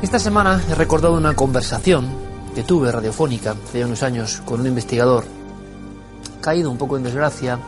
[0.00, 2.06] Esta semana he recordado una conversación
[2.54, 5.24] que tuve radiofónica hace unos años con un investigador
[6.40, 7.58] caído un poco en desgracia,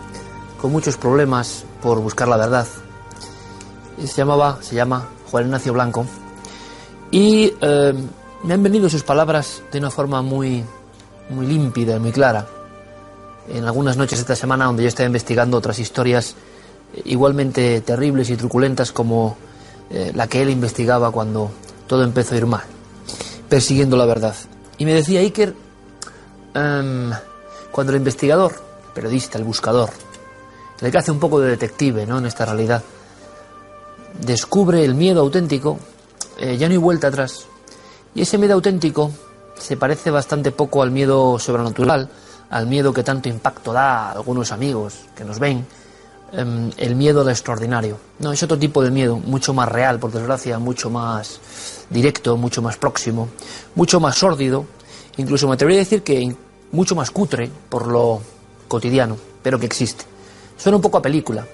[0.61, 2.69] con muchos problemas por buscar la verdad.
[3.99, 6.07] Se llamaba, se llama Juan Ignacio Blanco
[7.11, 7.95] y eh,
[8.45, 10.65] me han venido sus palabras de una forma muy,
[11.31, 12.47] muy límpida y muy clara.
[13.49, 16.37] En algunas noches de esta semana donde yo estaba investigando otras historias
[17.05, 19.37] igualmente terribles y truculentas como
[19.91, 21.51] eh, la que él investigaba cuando
[21.91, 22.63] todo empezó a ir mal,
[23.49, 24.37] persiguiendo la verdad.
[24.79, 25.57] Y me decía Iker,
[26.55, 27.11] em,
[27.73, 28.55] cuando el investigador,
[28.95, 29.91] periodista, el buscador,
[30.81, 32.19] el que hace un poco de detective ¿no?
[32.19, 32.85] en esta realidad,
[34.21, 35.81] descubre el miedo auténtico,
[36.39, 37.47] eh, ya no hay vuelta atrás.
[38.15, 39.11] Y ese miedo auténtico
[39.59, 42.09] se parece bastante poco al miedo sobrenatural,
[42.51, 45.67] al miedo que tanto impacto da a algunos amigos que nos ven,
[46.33, 47.99] Em, el miedo al extraordinario.
[48.21, 51.41] No, es otro tipo de miedo, mucho más real, por desgracia, mucho más
[51.91, 53.29] directo, mucho más próximo,
[53.75, 54.65] mucho más sórdido,
[55.17, 56.37] incluso me atrevería a decir que
[56.71, 58.23] mucho más cutre por lo
[58.69, 60.05] cotidiano, pero que existe.
[60.57, 61.45] Suena un poco a película.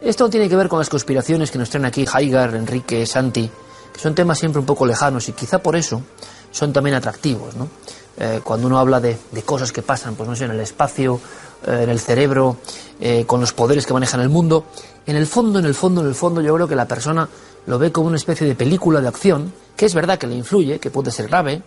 [0.00, 3.50] Esto tiene que ver con las conspiraciones que nos traen aquí Haigar, Enrique, Santi,
[3.92, 6.00] que son temas siempre un poco lejanos y quizá por eso
[6.52, 7.68] son también atractivos, ¿no?
[8.18, 11.18] Eh, cuando uno habla de, de, cosas que pasan, pues no sé, en el espacio,
[11.66, 12.58] eh, en el cerebro,
[13.00, 14.66] eh, con los poderes que manejan el mundo,
[15.06, 17.28] en el fondo, en el fondo, en el fondo, yo creo que la persona
[17.66, 20.78] lo ve como una especie de película de acción, que es verdad que le influye,
[20.78, 21.62] que puede ser grave,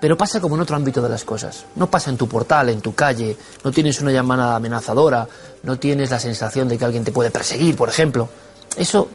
[0.00, 1.64] pero pasa como en otro ámbito de las cosas.
[1.74, 5.26] No pasa en tu portal, en tu calle, no tienes una llamada amenazadora,
[5.64, 8.28] no tienes la sensación de que alguien te puede perseguir, por ejemplo.
[8.76, 9.08] Eso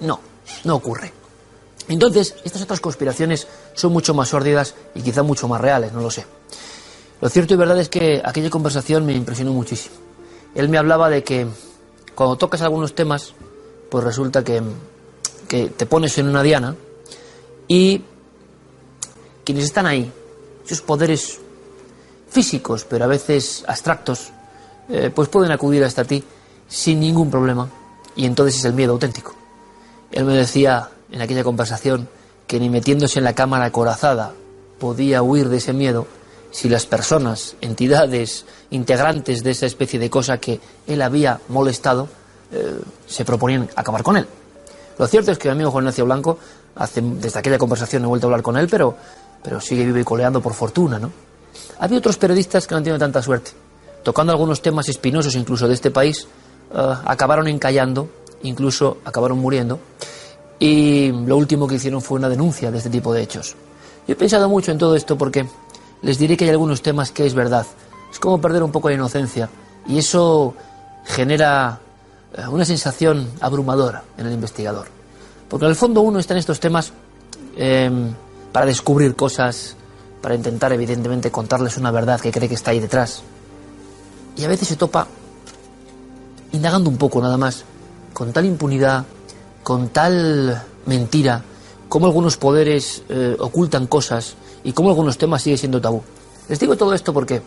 [0.00, 0.20] no,
[0.64, 1.12] no ocurre.
[1.88, 6.10] Entonces, estas otras conspiraciones son mucho más sórdidas y quizá mucho más reales, no lo
[6.10, 6.26] sé.
[7.20, 9.94] Lo cierto y verdad es que aquella conversación me impresionó muchísimo.
[10.54, 11.46] Él me hablaba de que
[12.14, 13.34] cuando tocas algunos temas,
[13.90, 14.62] pues resulta que,
[15.48, 16.74] que te pones en una diana
[17.68, 18.02] y
[19.44, 20.12] quienes están ahí,
[20.64, 21.38] esos poderes
[22.28, 24.32] físicos, pero a veces abstractos,
[24.88, 26.22] eh, pues pueden acudir hasta ti
[26.68, 27.70] sin ningún problema.
[28.16, 29.34] Y entonces es el miedo auténtico.
[30.10, 32.08] Él me decía en aquella conversación
[32.46, 34.32] que ni metiéndose en la cámara acorazada
[34.78, 36.06] podía huir de ese miedo
[36.50, 42.08] si las personas, entidades integrantes de esa especie de cosa que él había molestado,
[42.52, 44.26] eh, se proponían acabar con él.
[44.98, 46.38] Lo cierto es que mi amigo Juan Ignacio Blanco,
[47.20, 48.96] desde aquella conversación he vuelto a hablar con él, pero,
[49.42, 51.10] pero sigue vivo y coleando por fortuna, ¿no?
[51.78, 53.50] Había otros periodistas que no han tenido tanta suerte.
[54.02, 56.26] Tocando algunos temas espinosos incluso de este país,
[56.72, 58.08] uh, acabaron encallando,
[58.42, 59.78] incluso acabaron muriendo,
[60.58, 63.54] y lo último que hicieron fue una denuncia de este tipo de hechos.
[64.06, 65.46] Yo he pensado mucho en todo esto porque
[66.02, 67.66] les diré que hay algunos temas que es verdad.
[68.10, 69.48] Es como perder un poco de inocencia
[69.86, 70.54] y eso
[71.04, 71.80] genera
[72.34, 74.86] eh, una sensación abrumadora en el investigador.
[75.48, 76.92] Porque en el fondo uno está en estos temas
[77.56, 77.90] eh,
[78.52, 79.76] para descubrir cosas,
[80.22, 83.22] para intentar evidentemente contarles una verdad que cree que está ahí detrás.
[84.36, 85.06] Y a veces se topa
[86.52, 87.64] indagando un poco nada más,
[88.12, 89.04] con tal impunidad,
[89.66, 91.42] con tal mentira,
[91.88, 96.04] como algunos poderes eh, ocultan cosas y cómo algunos temas siguen siendo tabú.
[96.48, 97.42] Les digo todo esto porque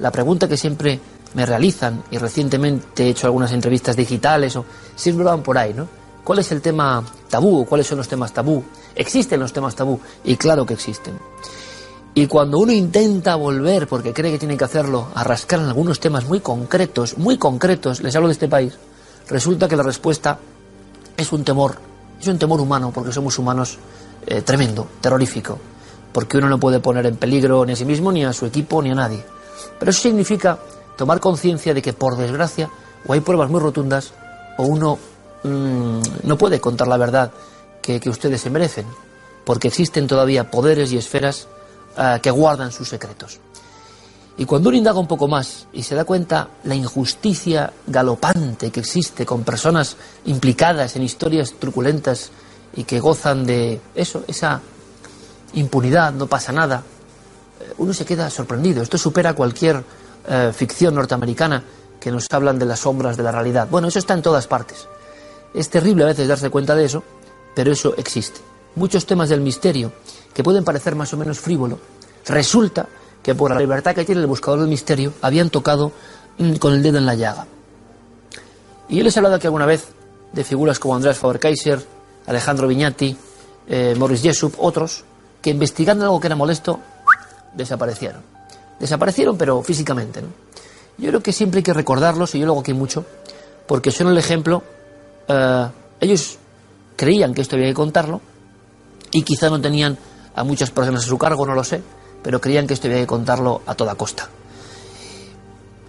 [0.00, 0.98] la pregunta que siempre
[1.34, 4.64] me realizan, y recientemente he hecho algunas entrevistas digitales, o
[4.96, 5.86] siempre van por ahí, ¿no?
[6.24, 7.64] ¿Cuál es el tema tabú?
[7.66, 8.64] ¿Cuáles son los temas tabú?
[8.96, 10.00] ¿Existen los temas tabú?
[10.24, 11.20] Y claro que existen.
[12.14, 16.00] Y cuando uno intenta volver, porque cree que tiene que hacerlo, a rascar en algunos
[16.00, 18.72] temas muy concretos, muy concretos, les hablo de este país,
[19.28, 20.40] resulta que la respuesta
[21.20, 21.76] es un temor,
[22.20, 23.78] es un temor humano, porque somos humanos
[24.26, 25.58] eh, tremendo, terrorífico
[26.12, 28.82] porque uno no puede poner en peligro ni a sí mismo, ni a su equipo,
[28.82, 29.24] ni a nadie.
[29.78, 30.58] Pero eso significa
[30.96, 32.68] tomar conciencia de que, por desgracia,
[33.06, 34.12] o hay pruebas muy rotundas,
[34.58, 34.98] o uno
[35.42, 37.30] mmm, no puede contar la verdad
[37.80, 38.86] que, que, ustedes se merecen,
[39.44, 41.46] porque existen todavía poderes y esferas
[41.96, 43.40] uh, que guardan sus secretos.
[44.38, 48.80] Y cuando uno indaga un poco más y se da cuenta la injusticia galopante que
[48.80, 52.30] existe con personas implicadas en historias truculentas
[52.74, 54.60] y que gozan de eso, esa
[55.54, 56.82] impunidad, no pasa nada,
[57.60, 58.82] eh, uno se queda sorprendido.
[58.82, 59.84] Esto supera cualquier
[60.28, 61.62] eh, ficción norteamericana
[61.98, 63.68] que nos hablan de las sombras de la realidad.
[63.70, 64.88] Bueno, eso está en todas partes.
[65.52, 67.02] Es terrible a veces darse cuenta de eso,
[67.54, 68.40] pero eso existe.
[68.76, 69.92] Muchos temas del misterio,
[70.32, 71.78] que pueden parecer más o menos frívolo,
[72.26, 72.86] resulta
[73.22, 75.92] que por la libertad que tiene el buscador del misterio, habían tocado
[76.58, 77.46] con el dedo en la llaga.
[78.88, 79.88] Y yo les he hablado aquí alguna vez
[80.32, 81.84] de figuras como Andrés Faber-Kaiser,
[82.26, 83.16] Alejandro Viñati,
[83.68, 85.04] eh, Morris Jessup, otros,
[85.40, 86.80] que investigando algo que era molesto,
[87.54, 88.22] desaparecieron.
[88.78, 90.22] Desaparecieron, pero físicamente.
[90.22, 90.28] ¿no?
[90.98, 93.04] Yo creo que siempre hay que recordarlos, y yo lo hago aquí mucho,
[93.66, 94.62] porque son el ejemplo.
[95.28, 95.68] Eh,
[96.00, 96.38] ellos
[96.96, 98.20] creían que esto había que contarlo,
[99.12, 99.98] y quizá no tenían
[100.34, 101.82] a muchas personas a su cargo, no lo sé,
[102.22, 104.28] pero creían que esto había que contarlo a toda costa.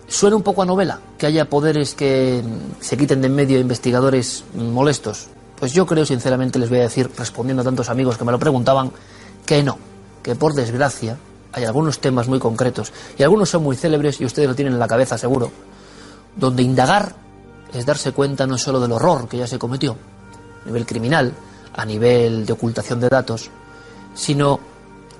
[0.07, 2.43] Suena un poco a novela que haya poderes que
[2.81, 5.27] se quiten de en medio investigadores molestos.
[5.57, 8.39] Pues yo creo, sinceramente, les voy a decir, respondiendo a tantos amigos que me lo
[8.39, 8.91] preguntaban,
[9.45, 9.77] que no,
[10.21, 11.17] que por desgracia
[11.53, 14.79] hay algunos temas muy concretos, y algunos son muy célebres y ustedes lo tienen en
[14.79, 15.51] la cabeza seguro,
[16.35, 17.15] donde indagar
[17.73, 19.95] es darse cuenta no solo del horror que ya se cometió,
[20.63, 21.33] a nivel criminal,
[21.73, 23.49] a nivel de ocultación de datos,
[24.13, 24.59] sino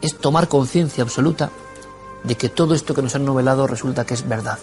[0.02, 1.52] es tomar conciencia absoluta
[2.24, 4.60] de que todo esto que nos han novelado resulta que es verdad.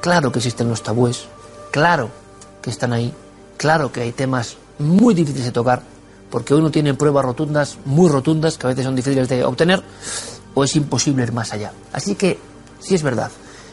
[0.00, 1.26] Claro que existen los tabúes,
[1.70, 2.10] claro
[2.62, 3.12] que están ahí,
[3.56, 5.82] claro que hay temas muy difíciles de tocar,
[6.30, 9.82] porque uno tiene pruebas rotundas, muy rotundas, que a veces son difíciles de obtener,
[10.54, 11.72] o es imposible ir más allá.
[11.92, 12.38] Así que,
[12.80, 13.30] si es verdad,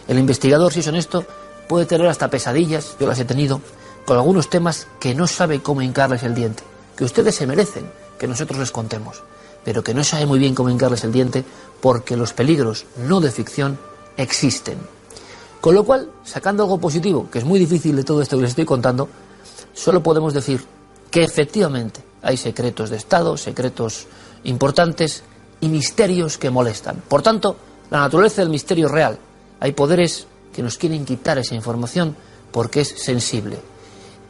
[0.08, 1.26] el investigador, si es honesto,
[1.68, 3.62] puede tener hasta pesadillas, yo las he tenido,
[4.06, 6.64] con algunos temas que no sabe cómo hincarles el diente,
[6.96, 9.24] que ustedes se merecen que nosotros les contemos,
[9.64, 11.44] pero que no sabe muy bien cómo hincarles el diente
[11.82, 13.78] porque los peligros no de ficción
[14.18, 14.78] existen.
[15.60, 18.52] Con lo cual, sacando algo positivo, que es muy difícil de todo esto que les
[18.52, 19.08] estoy contando,
[19.74, 20.64] solo podemos decir
[21.10, 24.08] que efectivamente hay secretos de Estado, secretos
[24.44, 25.24] importantes
[25.60, 27.04] y misterios que molestan.
[27.08, 27.56] Por tanto,
[27.92, 29.20] la naturaleza del misterio real.
[29.60, 32.16] Hay poderes que nos quieren quitar esa información
[32.52, 33.60] porque es sensible.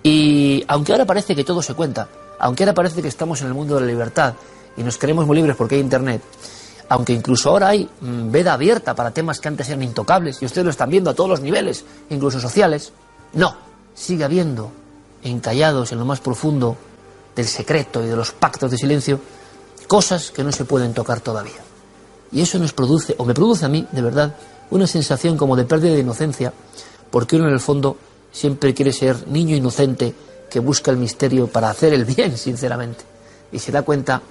[0.03, 3.53] Y aunque ahora parece que todo se cuenta, aunque ahora parece que estamos en el
[3.53, 4.33] mundo de la libertad
[4.77, 6.21] y nos creemos muy libres porque hay Internet,
[6.89, 10.65] aunque incluso ahora hay mm, veda abierta para temas que antes eran intocables, y ustedes
[10.65, 12.91] lo están viendo a todos los niveles, incluso sociales,
[13.33, 13.55] no,
[13.93, 14.71] sigue habiendo
[15.23, 16.75] encallados en lo más profundo
[17.35, 19.19] del secreto y de los pactos de silencio
[19.87, 21.61] cosas que no se pueden tocar todavía.
[22.31, 24.35] Y eso nos produce, o me produce a mí, de verdad,
[24.69, 26.53] una sensación como de pérdida de inocencia,
[27.09, 27.97] porque uno en el fondo
[28.31, 30.15] siempre quiere ser niño inocente
[30.49, 33.03] que busca el misterio para hacer el bien, sinceramente.
[33.51, 34.21] Y se da cuenta,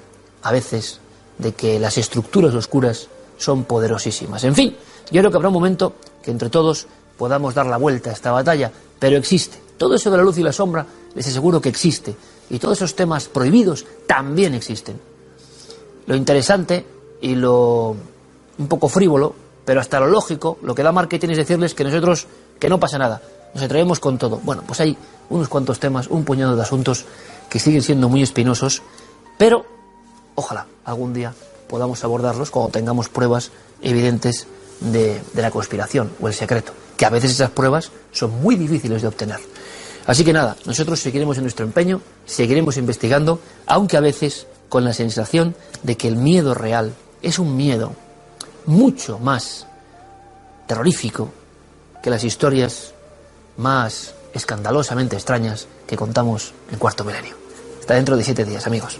[0.42, 1.00] a veces,
[1.38, 3.08] de que las estructuras oscuras
[3.38, 4.44] son poderosísimas.
[4.44, 4.76] En fin,
[5.10, 8.32] yo creo que habrá un momento que entre todos podamos dar la vuelta a esta
[8.32, 9.58] batalla, pero existe.
[9.78, 12.14] Todo eso de la luz y la sombra les aseguro que existe.
[12.50, 15.00] Y todos esos temas prohibidos también existen.
[16.06, 16.84] Lo interesante
[17.20, 17.96] y lo
[18.58, 19.34] un poco frívolo
[19.70, 22.26] pero hasta lo lógico, lo que da marketing es decirles que nosotros,
[22.58, 23.22] que no pasa nada,
[23.54, 24.40] nos atrevemos con todo.
[24.42, 24.96] Bueno, pues hay
[25.28, 27.04] unos cuantos temas, un puñado de asuntos
[27.48, 28.82] que siguen siendo muy espinosos,
[29.38, 29.64] pero
[30.34, 31.34] ojalá algún día
[31.68, 33.50] podamos abordarlos cuando tengamos pruebas
[33.80, 34.46] evidentes
[34.80, 39.08] de, la conspiración o el secreto, que a veces esas pruebas son muy difíciles de
[39.08, 39.38] obtener.
[40.06, 44.92] Así que nada, nosotros seguiremos en nuestro empeño, seguiremos investigando, aunque a veces con la
[44.92, 47.92] sensación de que el miedo real es un miedo
[48.66, 49.66] mucho más
[50.66, 51.30] terrorífico
[52.02, 52.94] que las historias
[53.56, 57.36] más escandalosamente extrañas que contamos en Cuarto Milenio.
[57.78, 58.98] Está dentro de siete días, amigos.